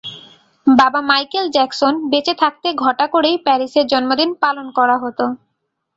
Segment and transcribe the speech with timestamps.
[0.67, 5.25] বাবা Michael Jackson বেঁচে থাকতে ঘটা করেই প্যারিসের জন্মদিন পালন করা হতো।